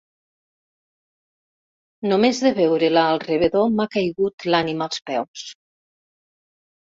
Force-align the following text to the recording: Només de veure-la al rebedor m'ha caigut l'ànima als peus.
Només 2.11 2.39
de 2.45 2.51
veure-la 2.59 3.03
al 3.11 3.21
rebedor 3.25 3.69
m'ha 3.75 3.87
caigut 3.97 4.49
l'ànima 4.55 4.89
als 4.89 5.05
peus. 5.11 5.47